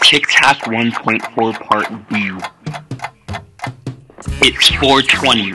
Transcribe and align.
Kickcast 0.00 0.62
1.4 0.62 1.60
Part 1.60 2.08
B. 2.08 2.30
It's 4.42 4.68
420. 4.68 5.52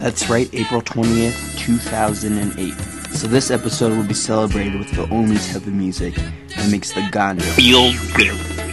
That's 0.00 0.28
right, 0.28 0.52
April 0.52 0.82
20th, 0.82 1.58
2008. 1.58 2.74
So 3.14 3.26
this 3.26 3.50
episode 3.50 3.96
will 3.96 4.06
be 4.06 4.14
celebrated 4.14 4.78
with 4.78 4.90
the 4.92 5.08
only 5.14 5.38
type 5.38 5.56
of 5.56 5.68
music 5.68 6.14
that 6.14 6.68
makes 6.70 6.92
the 6.92 7.08
Gandhi 7.10 7.42
feel 7.42 7.92
good. 8.14 8.65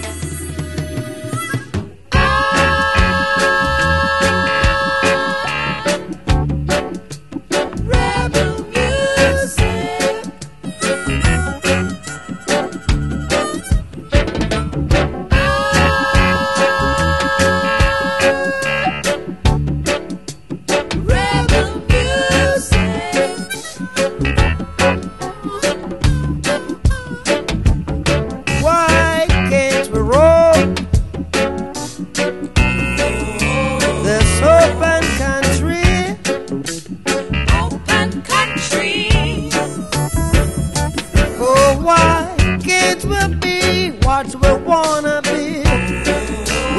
why 41.83 42.33
kids 42.63 43.05
will 43.05 43.33
be 43.39 43.89
what 44.05 44.27
we 44.35 44.51
wanna 44.65 45.21
be. 45.23 45.63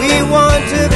We 0.01 0.23
want 0.31 0.63
to 0.71 0.94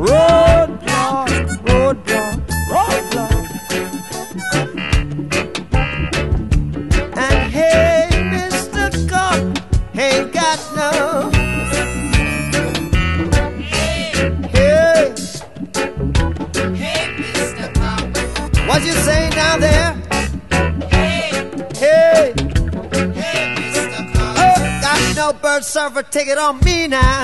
Roadblock, 0.00 1.28
roadblock, 1.68 2.38
roadblock. 2.72 3.36
And 7.18 7.40
hey, 7.52 8.08
Mr. 8.32 8.88
Cop, 9.10 9.40
ain't 9.94 10.32
got 10.32 10.58
no. 10.74 10.90
Hey, 13.60 15.12
hey, 16.74 17.04
Mr. 17.20 17.66
Cop. 17.74 18.02
What 18.68 18.80
you 18.82 18.92
say 18.92 19.28
there? 19.60 19.92
Hey, 20.88 21.28
hey, 21.76 22.32
Mr. 23.58 24.00
Cop. 24.14 24.36
Got 24.80 25.00
no 25.14 25.26
bird 25.34 25.62
ticket 26.10 26.38
on 26.38 26.58
me 26.60 26.86
now. 26.88 27.19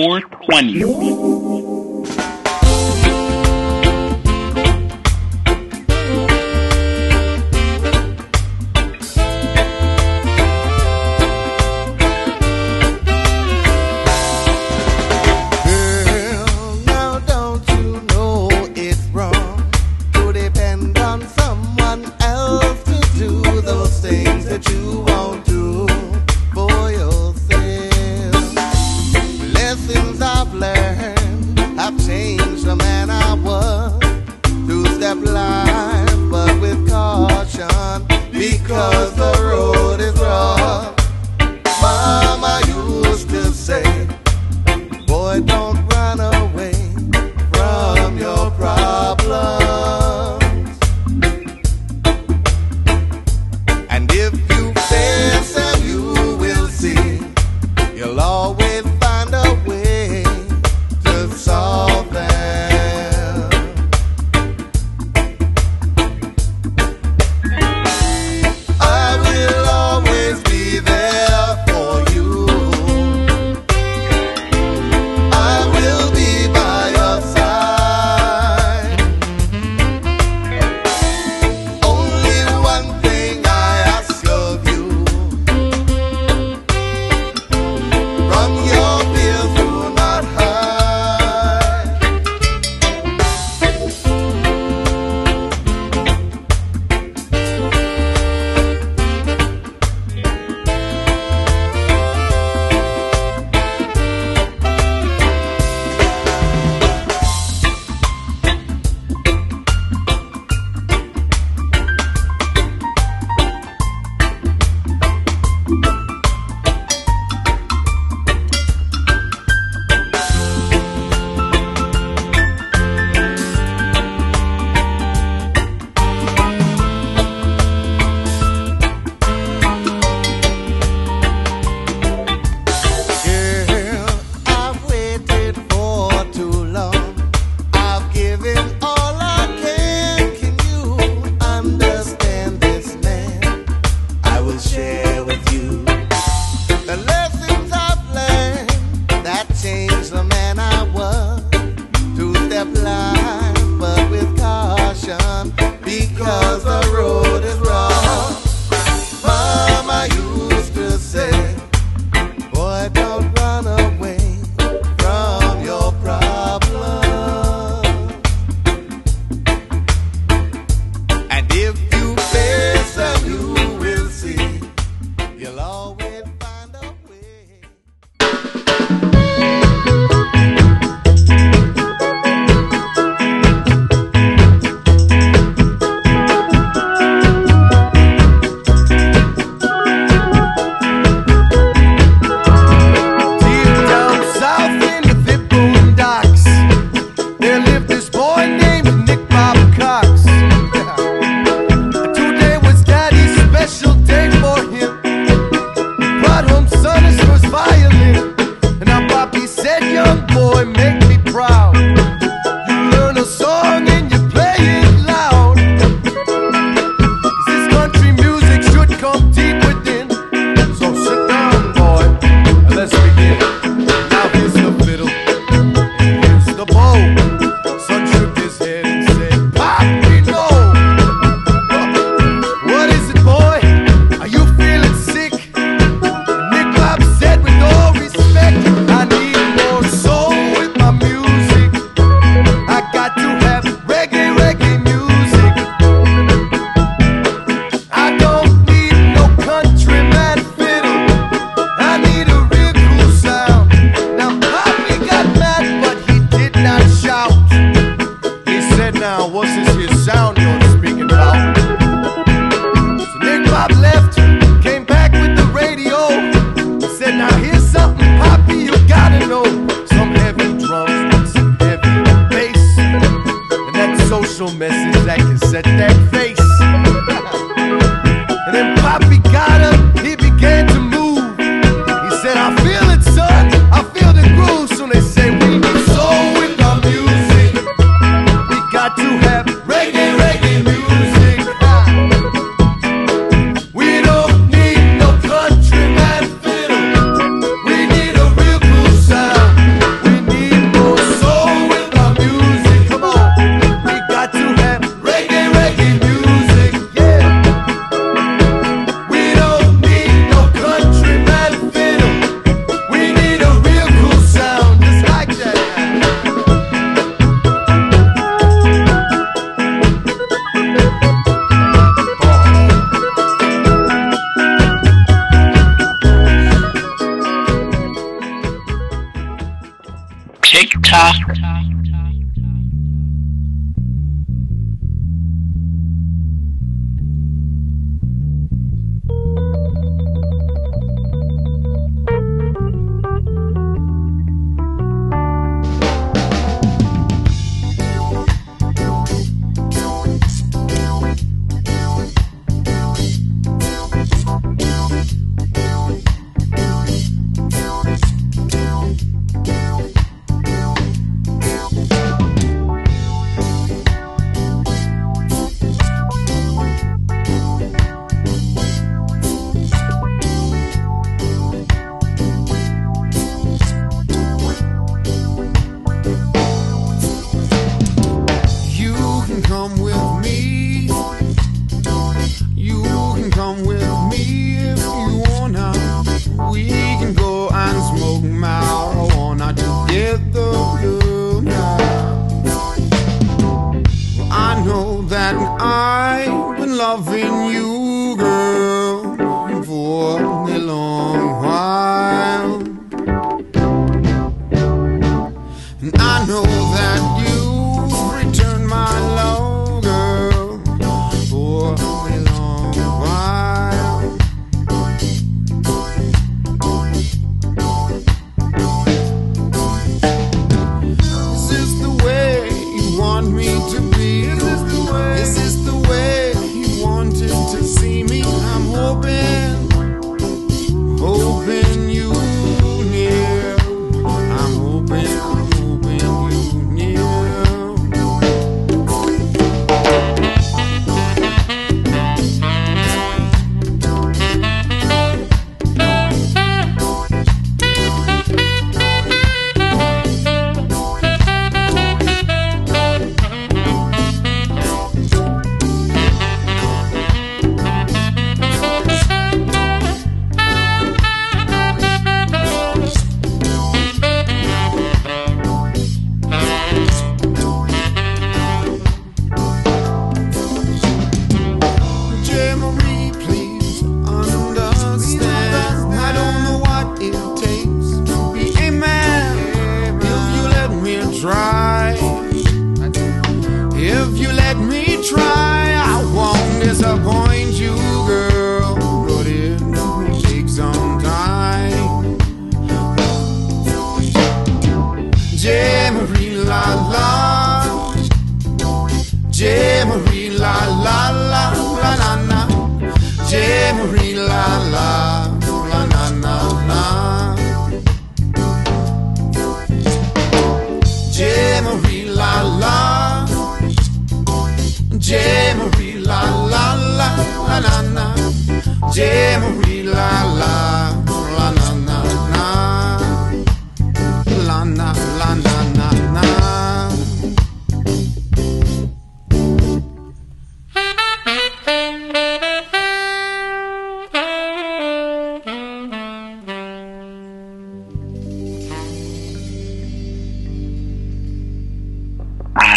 420. 0.00 1.59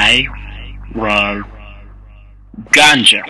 I 0.05 0.27
love 0.95 1.45
ganja. 2.71 3.23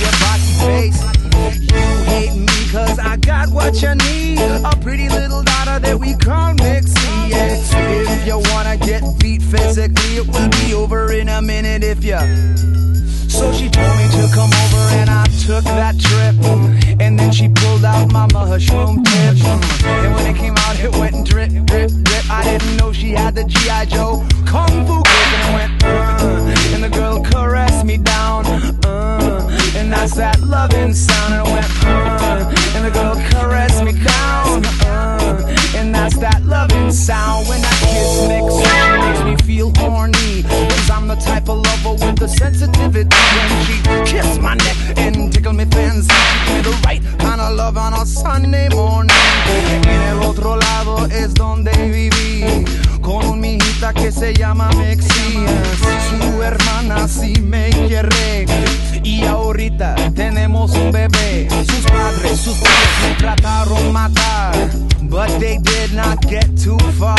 Your 0.00 0.14
bossy 0.22 0.54
face. 0.66 1.00
You 1.72 2.04
hate 2.04 2.36
me 2.38 2.70
cause 2.72 2.98
I 2.98 3.16
got 3.16 3.50
what 3.50 3.80
you 3.82 3.94
need. 3.94 4.38
A 4.38 4.76
pretty 4.82 5.08
little 5.08 5.42
daughter 5.42 5.78
that 5.78 5.98
we 5.98 6.14
call 6.14 6.54
Mixie. 6.54 7.30
Yeah. 7.30 7.56
If 8.12 8.26
you 8.26 8.38
wanna 8.52 8.76
get 8.76 9.02
beat 9.18 9.42
physically, 9.42 10.16
it 10.16 10.26
will 10.26 10.48
be 10.48 10.74
over 10.74 11.12
in 11.12 11.28
a 11.28 11.42
minute 11.42 11.82
if 11.84 12.04
you. 12.04 12.18
So 13.28 13.52
she 13.52 13.68
told 13.68 13.96
me 13.98 14.06
to 14.16 14.30
come 14.32 14.50
over 14.64 14.82
and 14.96 15.10
I 15.10 15.24
took 15.46 15.64
that 15.64 15.98
trip. 16.00 16.34
And 17.00 17.18
then 17.18 17.30
she 17.30 17.48
pulled 17.48 17.84
out 17.84 18.10
my 18.10 18.26
mushroom 18.32 19.04
tip. 19.04 19.36
And 19.84 20.14
when 20.14 20.26
it 20.26 20.36
came 20.36 20.56
out, 20.56 20.78
it 20.80 20.92
went 20.92 21.26
drip, 21.26 21.50
drip, 21.66 21.90
drip. 21.90 22.30
I 22.30 22.42
didn't 22.44 22.76
know 22.78 22.92
she 22.92 23.10
had 23.10 23.34
the 23.34 23.44
G.I. 23.44 23.84
Joe 23.86 24.26
Kung 24.46 24.86
Fu 24.86 25.02
grip. 25.02 25.30
And 25.34 25.42
it 25.42 25.54
went, 25.54 25.84
uh, 25.84 26.74
and 26.74 26.84
the 26.84 26.88
girl 26.88 27.22
caressed 27.22 27.84
me 27.84 27.98
down. 27.98 28.46
Uh, 28.84 29.15
and 29.86 29.92
that's 29.92 30.14
that 30.16 30.40
loving 30.40 30.92
sound. 30.92 31.32
And 31.32 31.46
it 31.46 31.52
went, 31.52 31.66
uh, 31.86 32.74
and 32.74 32.84
the 32.86 32.90
girl 32.90 33.14
caressed 33.30 33.84
me 33.84 33.92
down. 33.92 34.64
Uh, 34.82 35.54
and 35.76 35.94
that's 35.94 36.18
that 36.18 36.44
loving 36.44 36.90
sound. 36.90 37.48
When 37.48 37.62
that 37.62 37.78
kiss 37.86 38.26
mix 38.26 38.46
makes 38.98 39.22
me 39.24 39.46
feel 39.46 39.72
horny. 39.76 40.42
Cause 40.42 40.90
I'm 40.90 41.06
the 41.06 41.14
type 41.14 41.48
of 41.48 41.58
lover 41.62 42.04
with 42.04 42.18
the 42.18 42.26
sensitivity 42.26 43.16
when 43.36 43.50
she 43.66 43.76
kiss 44.10 44.38
my 44.40 44.54
neck 44.54 44.76
and 44.98 45.32
tickle 45.32 45.52
me 45.52 45.66
fancy. 45.66 46.10
She 46.10 46.54
me 46.54 46.60
the 46.62 46.74
right 46.84 47.02
kind 47.20 47.40
of 47.40 47.54
love 47.54 47.76
on 47.76 47.92
a 47.92 48.04
Sunday 48.04 48.68
morning. 48.70 49.14
En 49.70 50.02
el 50.10 50.22
otro 50.24 50.56
lado 50.56 51.06
es 51.06 51.32
donde 51.32 51.70
viví 51.70 52.64
con 53.00 53.24
un 53.24 53.40
mijita 53.40 53.92
que 53.92 54.10
se 54.10 54.34
llama 54.34 54.68
Mexi. 54.78 55.46
They 65.38 65.58
did 65.58 65.92
not 65.92 66.20
get 66.28 66.46
too 66.56 66.78
far. 66.98 67.18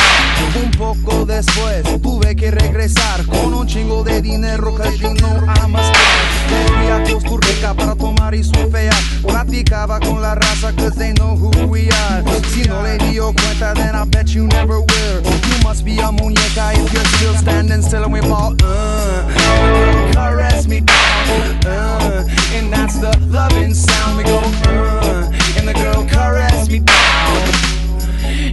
Un 0.55 0.71
poco 0.71 1.25
después 1.25 1.83
tuve 2.01 2.36
que 2.36 2.51
regresar 2.51 3.25
con 3.25 3.53
un 3.53 3.67
chingo 3.67 4.03
de 4.03 4.21
dinero 4.21 4.75
que 4.75 4.97
you 4.97 5.13
know 5.15 5.36
I'm 5.47 5.75
a 5.75 5.81
star. 5.81 6.38
Fui 6.67 6.89
a 6.89 7.03
Costa 7.03 7.47
Rica 7.47 7.74
para 7.74 7.95
tomar 7.95 8.33
y 8.33 8.43
surfear. 8.43 8.93
Platicaba 9.24 10.00
con 10.00 10.21
la 10.21 10.36
raza 10.36 10.73
cause 10.75 10.95
they 10.95 11.13
know 11.13 11.36
who 11.36 11.49
we 11.67 11.89
are. 11.89 12.23
Si 12.53 12.63
no 12.67 12.82
le 12.84 12.97
dio 12.97 13.34
cuenta 13.34 13.73
then 13.73 13.95
I 13.95 14.06
bet 14.06 14.30
you 14.30 14.47
never 14.47 14.80
will. 14.80 15.21
You 15.23 15.63
must 15.63 15.84
be 15.84 15.99
a 15.99 16.12
muñeca 16.12 16.73
if 16.73 16.93
you're 16.93 17.06
still 17.17 17.36
standing 17.36 17.82
still 17.82 18.03
and 18.03 18.13
we 18.13 18.21
fall. 18.21 18.56
Uh, 18.63 20.12
caress 20.13 20.67
me 20.67 20.82
down. 20.82 21.65
Uh, 21.65 22.27
and 22.53 22.71
that's 22.71 22.99
the 22.99 23.15
loving 23.30 23.73
sound 23.73 24.17
we 24.17 24.23
go. 24.23 24.39
Uh, 24.65 25.32
and 25.58 25.67
the 25.67 25.73
girl 25.73 26.06
caress 26.06 26.69
me 26.69 26.80
down. 26.80 27.57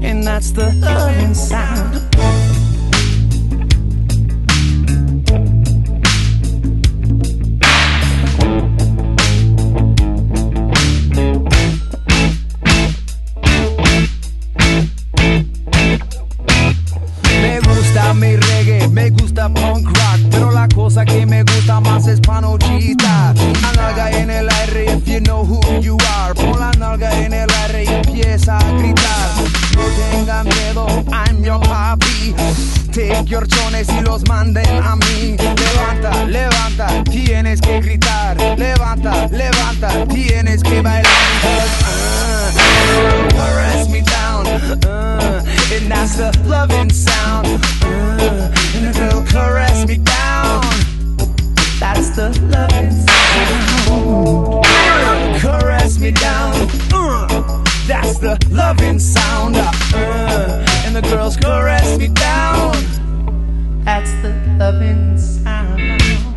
And 0.05 0.23
that's 0.23 0.51
the 0.51 0.71
loving 0.75 1.33
sound. 1.33 2.54
Take 32.95 33.25
yorchones 33.25 33.89
y 33.89 34.01
los 34.03 34.23
manden 34.29 34.65
a 34.81 34.95
mí. 34.95 35.37
Levanta, 35.37 36.25
levanta, 36.27 37.03
tienes 37.11 37.61
que 37.61 37.81
gritar. 37.81 38.37
Levanta, 38.57 39.27
levanta, 39.33 40.07
tienes 40.07 40.63
que 40.63 40.81
bailar. 40.81 41.13
Uh, 41.43 41.67
uh 43.35 43.89
me 43.91 44.01
down, 44.01 44.47
uh, 44.47 45.43
and 45.73 45.91
that's 45.91 46.15
the 46.19 46.31
loving 46.47 46.89
sound. 46.89 47.49
Uh, 47.83 48.53
and 48.77 48.95
caress 49.29 49.85
me 49.89 49.97
down. 49.97 50.63
That's 51.81 52.11
the 52.11 52.31
loving 52.49 52.93
sound. 53.89 54.65
Caress 55.41 55.99
me 55.99 56.13
down. 56.13 56.69
Uh. 56.93 57.44
That's 57.87 58.19
the 58.19 58.39
loving 58.51 58.99
sound. 58.99 59.57
Uh, 59.57 60.65
and 60.87 60.97
the 60.97 61.03
girls 61.03 61.37
caress 61.37 61.99
me 61.99 62.09
down. 62.09 62.73
That's 63.85 64.11
the 64.23 64.33
loving 64.59 65.19
sound. 65.19 66.34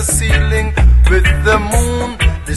the 0.00 0.12
ceiling 0.12 0.72
with 1.10 1.24
the 1.44 1.58
moon. 1.72 2.16
They 2.46 2.54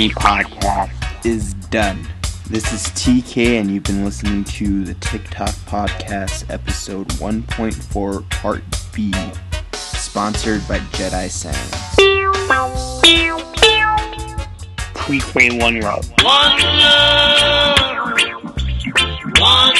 Mini 0.00 0.14
Podcast 0.14 1.26
is 1.26 1.52
done. 1.68 2.08
This 2.48 2.72
is 2.72 2.84
TK, 2.94 3.60
and 3.60 3.70
you've 3.70 3.82
been 3.82 4.02
listening 4.02 4.44
to 4.44 4.82
the 4.82 4.94
TikTok 4.94 5.50
Podcast, 5.66 6.48
episode 6.48 7.06
1.4, 7.08 8.30
part 8.30 8.62
B, 8.94 9.12
sponsored 9.74 10.66
by 10.66 10.78
Jedi 10.96 11.28
Sounds. 11.28 11.70
Please 14.94 15.34
one 15.60 15.80
love. 15.80 16.10
One 16.22 16.60
love. 16.62 17.78
One. 19.38 19.74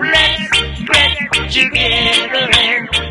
Let's 0.00 0.50
get 0.88 1.50
together 1.52 2.48
and 2.56 3.09